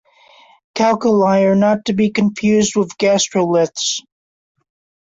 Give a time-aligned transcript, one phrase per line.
[0.73, 3.99] Calculi are not to be confused with gastroliths.